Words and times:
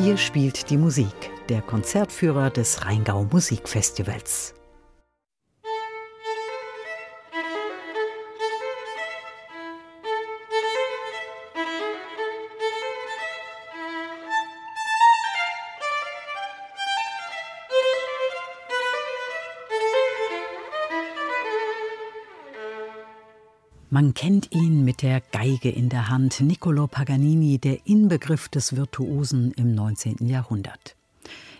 Hier 0.00 0.16
spielt 0.16 0.70
die 0.70 0.76
Musik, 0.76 1.32
der 1.48 1.60
Konzertführer 1.60 2.50
des 2.50 2.84
Rheingau 2.84 3.24
Musikfestivals. 3.32 4.54
Man 23.90 24.12
kennt 24.12 24.54
ihn 24.54 24.84
mit 24.84 25.00
der 25.00 25.22
Geige 25.32 25.70
in 25.70 25.88
der 25.88 26.10
Hand, 26.10 26.42
Niccolo 26.42 26.86
Paganini, 26.88 27.56
der 27.58 27.86
Inbegriff 27.86 28.50
des 28.50 28.76
Virtuosen 28.76 29.52
im 29.52 29.74
19. 29.74 30.28
Jahrhundert. 30.28 30.94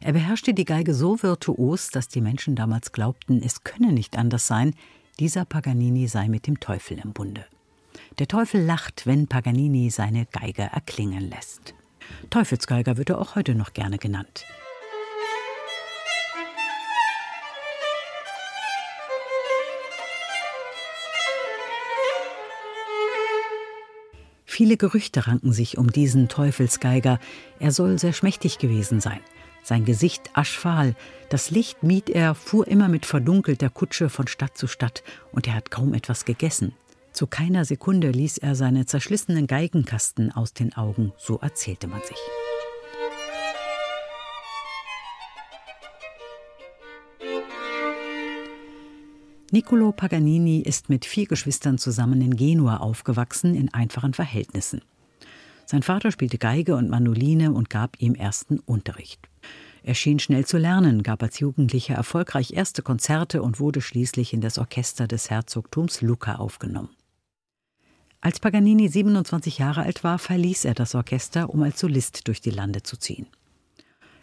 Er 0.03 0.13
beherrschte 0.13 0.53
die 0.53 0.67
Geige 0.67 0.93
so 0.93 1.23
virtuos, 1.23 1.89
dass 1.89 2.09
die 2.09 2.21
Menschen 2.21 2.55
damals 2.55 2.93
glaubten, 2.93 3.43
es 3.43 3.65
könne 3.65 3.93
nicht 3.93 4.19
anders 4.19 4.47
sein, 4.47 4.75
dieser 5.19 5.47
Paganini 5.47 6.07
sei 6.07 6.29
mit 6.29 6.47
dem 6.47 6.61
Teufel 6.61 6.99
im 7.03 7.15
Bunde. 7.15 7.47
Der 8.19 8.29
Teufel 8.29 8.63
lacht, 8.63 9.07
wenn 9.07 9.27
Paganini 9.27 9.89
seine 9.89 10.27
Geige 10.27 10.65
erklingen 10.65 11.31
lässt. 11.31 11.73
Teufelsgeiger 12.29 12.99
wird 12.99 13.09
er 13.09 13.23
auch 13.23 13.37
heute 13.37 13.55
noch 13.55 13.73
gerne 13.73 13.97
genannt. 13.97 14.45
Viele 24.59 24.77
Gerüchte 24.77 25.29
ranken 25.29 25.53
sich 25.53 25.79
um 25.79 25.93
diesen 25.93 26.27
Teufelsgeiger. 26.27 27.21
Er 27.61 27.71
soll 27.71 27.97
sehr 27.97 28.13
schmächtig 28.13 28.59
gewesen 28.59 28.99
sein. 28.99 29.21
Sein 29.63 29.85
Gesicht 29.85 30.31
aschfahl, 30.33 30.97
das 31.29 31.53
Licht 31.53 31.85
mied 31.85 32.11
er, 32.11 32.35
fuhr 32.35 32.67
immer 32.67 32.89
mit 32.89 33.07
verdunkelter 33.07 33.71
Kutsche 33.71 34.09
von 34.09 34.27
Stadt 34.27 34.59
zu 34.59 34.67
Stadt, 34.67 35.05
und 35.31 35.47
er 35.47 35.55
hat 35.55 35.71
kaum 35.71 35.95
etwas 35.95 36.25
gegessen. 36.25 36.75
Zu 37.13 37.29
keiner 37.29 37.65
Sekunde 37.65 38.11
ließ 38.11 38.39
er 38.39 38.57
seine 38.57 38.85
zerschlissenen 38.85 39.47
Geigenkasten 39.47 40.33
aus 40.33 40.55
den 40.55 40.75
Augen, 40.75 41.13
so 41.19 41.39
erzählte 41.39 41.87
man 41.87 42.01
sich. 42.01 42.19
Niccolo 49.51 49.93
Paganini 49.93 50.61
ist 50.61 50.91
mit 50.91 51.07
vier 51.07 51.27
Geschwistern 51.27 51.79
zusammen 51.79 52.21
in 52.21 52.37
Genua 52.37 52.79
aufgewachsen, 52.79 53.55
in 53.55 53.73
einfachen 53.73 54.13
Verhältnissen. 54.13 54.83
Sein 55.65 55.83
Vater 55.83 56.13
spielte 56.13 56.37
Geige 56.37 56.77
und 56.77 56.91
Mandoline 56.91 57.53
und 57.53 57.71
gab 57.71 57.99
ihm 57.99 58.15
ersten 58.15 58.59
Unterricht. 58.59 59.21
Er 59.83 59.95
schien 59.95 60.19
schnell 60.19 60.45
zu 60.45 60.59
lernen, 60.59 61.03
gab 61.03 61.23
als 61.23 61.39
Jugendlicher 61.39 61.95
erfolgreich 61.95 62.53
erste 62.53 62.83
Konzerte 62.83 63.43
und 63.43 63.59
wurde 63.59 63.81
schließlich 63.81 64.35
in 64.35 64.43
das 64.43 64.59
Orchester 64.59 65.07
des 65.09 65.31
Herzogtums 65.31 66.03
Lucca 66.03 66.35
aufgenommen. 66.35 66.91
Als 68.21 68.41
Paganini 68.41 68.89
27 68.89 69.59
Jahre 69.59 69.83
alt 69.83 70.05
war, 70.05 70.19
verließ 70.19 70.67
er 70.67 70.75
das 70.75 70.95
Orchester, 70.95 71.49
um 71.49 71.63
als 71.63 71.81
Solist 71.81 72.29
durch 72.29 72.43
die 72.43 72.51
Lande 72.51 72.83
zu 72.83 72.99
ziehen. 72.99 73.29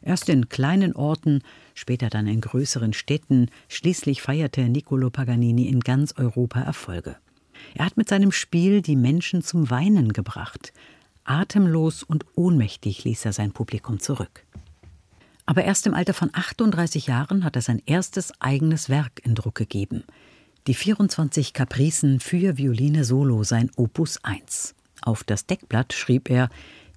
Erst 0.05 0.29
in 0.29 0.49
kleinen 0.49 0.95
Orten, 0.95 1.41
später 1.73 2.09
dann 2.09 2.27
in 2.27 2.39
größeren 2.39 2.93
Städten, 2.93 3.49
schließlich 3.67 4.21
feierte 4.21 4.69
Niccolo 4.69 5.09
Paganini 5.09 5.67
in 5.67 5.79
ganz 5.79 6.13
Europa 6.15 6.61
Erfolge. 6.61 7.17
Er 7.73 7.85
hat 7.85 7.97
mit 7.97 8.07
seinem 8.07 8.31
Spiel 8.31 8.83
die 8.83 8.95
Menschen 8.95 9.41
zum 9.41 9.71
Weinen 9.71 10.13
gebracht. 10.13 10.73
Atemlos 11.23 12.03
und 12.03 12.23
ohnmächtig 12.35 13.03
ließ 13.03 13.25
er 13.25 13.33
sein 13.33 13.51
Publikum 13.51 13.99
zurück. 13.99 14.45
Aber 15.47 15.63
erst 15.63 15.87
im 15.87 15.95
Alter 15.95 16.13
von 16.13 16.29
38 16.31 17.07
Jahren 17.07 17.44
hat 17.44 17.55
er 17.55 17.63
sein 17.63 17.81
erstes 17.88 18.31
eigenes 18.39 18.89
Werk 18.89 19.21
in 19.23 19.33
Druck 19.33 19.55
gegeben. 19.55 20.03
Die 20.67 20.75
24 20.75 21.53
Kapricen 21.53 22.19
für 22.19 22.57
Violine 22.57 23.03
Solo, 23.05 23.44
sein 23.44 23.71
Opus 23.75 24.23
1. 24.23 24.75
Auf 25.01 25.23
das 25.23 25.47
Deckblatt 25.47 25.94
schrieb 25.94 26.29
er 26.29 26.49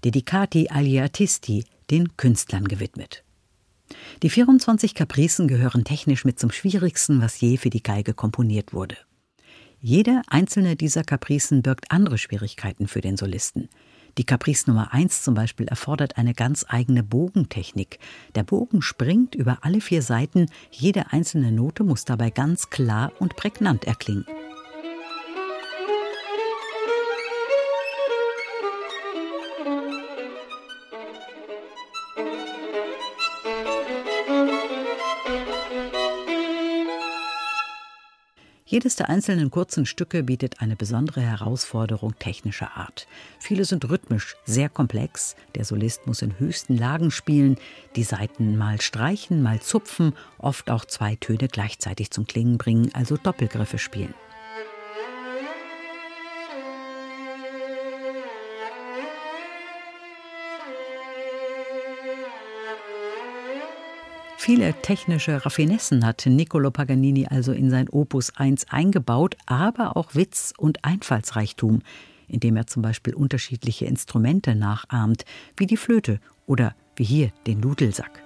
Dedicati 0.04 0.68
agli 0.70 1.00
artisti, 1.00 1.64
den 1.91 2.16
Künstlern 2.16 2.66
gewidmet. 2.66 3.25
Die 4.22 4.31
24 4.31 4.94
Kapricen 4.94 5.49
gehören 5.49 5.84
technisch 5.84 6.25
mit 6.25 6.38
zum 6.38 6.50
schwierigsten, 6.50 7.21
was 7.22 7.41
je 7.41 7.56
für 7.56 7.71
die 7.71 7.82
Geige 7.82 8.15
komponiert 8.15 8.72
wurde. 8.72 8.97
Jede 9.81 10.22
einzelne 10.27 10.77
dieser 10.77 11.04
Kapricen 11.04 11.62
birgt 11.62 11.91
andere 11.91 12.19
Schwierigkeiten 12.19 12.88
für 12.88 13.00
den 13.00 13.16
Solisten. 13.16 13.69
Die 14.19 14.25
Caprice 14.25 14.66
Nummer 14.66 14.93
1 14.93 15.22
zum 15.22 15.34
Beispiel 15.34 15.69
erfordert 15.69 16.19
eine 16.19 16.34
ganz 16.34 16.66
eigene 16.69 17.04
Bogentechnik. 17.04 18.00
Der 18.34 18.43
Bogen 18.43 18.82
springt 18.82 19.37
über 19.37 19.59
alle 19.62 19.81
vier 19.81 20.03
Seiten, 20.03 20.47
jede 20.72 21.12
einzelne 21.12 21.53
Note 21.53 21.84
muss 21.84 22.04
dabei 22.04 22.31
ganz 22.31 22.71
klar 22.71 23.12
und 23.21 23.37
prägnant 23.37 23.84
erklingen. 23.84 24.27
Jedes 38.70 38.96
der 38.96 39.08
einzelnen 39.08 39.50
kurzen 39.50 39.86
Stücke 39.86 40.22
bietet 40.22 40.60
eine 40.60 40.76
besondere 40.76 41.22
Herausforderung 41.22 42.18
technischer 42.18 42.76
Art. 42.76 43.08
Viele 43.38 43.64
sind 43.64 43.88
rhythmisch 43.88 44.36
sehr 44.44 44.68
komplex. 44.68 45.36
Der 45.54 45.64
Solist 45.64 46.06
muss 46.06 46.20
in 46.20 46.38
höchsten 46.38 46.76
Lagen 46.76 47.10
spielen, 47.10 47.56
die 47.96 48.02
Saiten 48.02 48.58
mal 48.58 48.78
streichen, 48.82 49.42
mal 49.42 49.60
zupfen, 49.60 50.12
oft 50.36 50.70
auch 50.70 50.84
zwei 50.84 51.16
Töne 51.16 51.48
gleichzeitig 51.48 52.10
zum 52.10 52.26
Klingen 52.26 52.58
bringen, 52.58 52.90
also 52.92 53.16
Doppelgriffe 53.16 53.78
spielen. 53.78 54.12
Viele 64.48 64.72
technische 64.81 65.44
Raffinessen 65.44 66.06
hat 66.06 66.25
Niccolo 66.25 66.70
Paganini 66.70 67.26
also 67.26 67.53
in 67.53 67.69
sein 67.69 67.86
Opus 67.91 68.34
1 68.34 68.70
eingebaut, 68.70 69.36
aber 69.44 69.94
auch 69.94 70.14
Witz 70.14 70.54
und 70.56 70.86
Einfallsreichtum, 70.86 71.82
indem 72.28 72.56
er 72.56 72.66
zum 72.66 72.81
Beispiel 72.81 73.14
unterschiedliche 73.14 73.84
Instrumente 73.84 74.54
nachahmt, 74.54 75.26
wie 75.59 75.66
die 75.66 75.76
Flöte 75.76 76.19
oder 76.47 76.75
wie 76.97 77.04
hier 77.04 77.31
den 77.47 77.60
Nudelsack. 77.60 78.22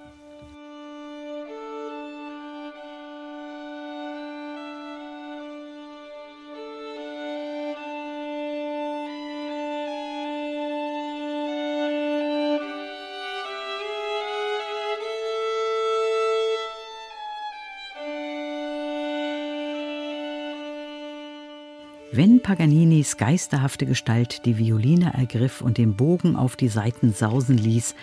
Wenn 22.14 22.42
Paganinis 22.42 23.16
geisterhafte 23.16 23.86
Gestalt 23.86 24.44
die 24.44 24.58
Violine 24.58 25.14
ergriff 25.14 25.62
und 25.62 25.78
den 25.78 25.96
Bogen 25.96 26.36
auf 26.36 26.56
die 26.56 26.68
Saiten 26.68 27.14
sausen 27.14 27.56
ließ, 27.56 27.94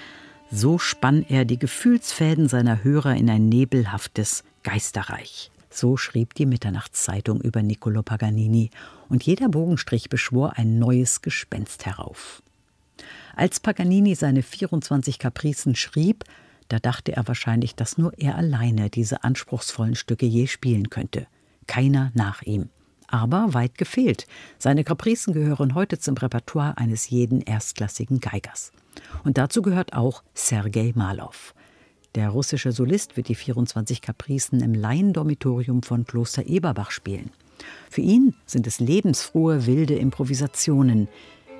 so 0.50 0.80
spann 0.80 1.24
er 1.30 1.46
die 1.46 1.60
Gefühlsfäden 1.60 2.50
seiner 2.50 2.84
Hörer 2.84 3.16
in 3.16 3.30
ein 3.30 3.50
nebelhaftes 3.50 4.44
Geisterreich. 4.64 5.52
So 5.70 5.96
schrieb 5.96 6.34
die 6.34 6.48
Mitternachtszeitung 6.48 7.40
über 7.40 7.62
Niccolo 7.62 8.02
Paganini, 8.02 8.72
und 9.10 9.22
jeder 9.22 9.48
Bogenstrich 9.48 10.10
beschwor 10.10 10.54
ein 10.58 10.80
neues 10.80 11.22
Gespenst 11.22 11.86
herauf. 11.86 12.42
Als 13.36 13.60
Paganini 13.60 14.16
seine 14.16 14.42
24 14.42 15.20
Kapricen 15.20 15.76
schrieb, 15.76 16.24
da 16.68 16.80
dachte 16.80 17.12
er 17.16 17.28
wahrscheinlich, 17.28 17.76
dass 17.76 18.00
nur 18.00 18.18
er 18.18 18.38
alleine 18.38 18.90
diese 18.90 19.24
anspruchsvollen 19.24 19.94
Stücke 19.94 20.26
je 20.26 20.48
spielen 20.48 20.90
könnte. 20.90 21.28
Keiner 21.68 22.12
nach 22.16 22.42
ihm 22.42 22.70
aber 23.12 23.54
weit 23.54 23.78
gefehlt. 23.78 24.28
Seine 24.58 24.84
Kapricen 24.84 25.34
gehören 25.34 25.76
heute 25.76 26.00
zum 26.00 26.16
Repertoire 26.16 26.78
eines 26.78 27.10
jeden 27.10 27.42
erstklassigen 27.42 28.20
Geigers. 28.20 28.72
Und 29.24 29.38
dazu 29.38 29.62
gehört 29.62 29.94
auch 29.94 30.24
Sergei 30.34 30.92
Malow. 30.96 31.34
Der 32.16 32.30
russische 32.30 32.72
Solist 32.72 33.18
wird 33.18 33.28
die 33.28 33.36
24 33.36 34.02
Kapricen 34.02 34.62
im 34.62 34.74
Laiendormitorium 34.74 35.84
von 35.84 36.06
Kloster 36.06 36.48
Eberbach 36.48 36.92
spielen. 36.92 37.32
Für 37.90 38.02
ihn 38.02 38.34
sind 38.46 38.66
es 38.68 38.80
lebensfrohe, 38.80 39.66
wilde 39.66 39.96
Improvisationen. 39.96 41.08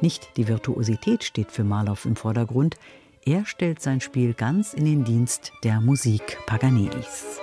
Nicht 0.02 0.38
die 0.38 0.48
Virtuosität 0.48 1.24
steht 1.24 1.52
für 1.52 1.64
Malow 1.64 2.06
im 2.06 2.16
Vordergrund, 2.16 2.78
er 3.26 3.46
stellt 3.46 3.82
sein 3.82 4.02
Spiel 4.02 4.34
ganz 4.34 4.74
in 4.74 4.86
den 4.86 5.04
Dienst 5.04 5.52
der 5.64 5.82
Musik 5.82 6.38
Paganinis. 6.48 7.40